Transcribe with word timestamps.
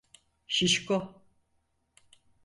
Şişko! 0.55 0.97